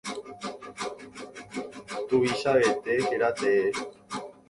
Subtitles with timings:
[2.07, 3.69] Tuvichavete héra tee.